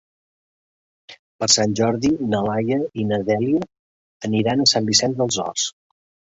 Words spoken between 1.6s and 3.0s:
Jordi na Laia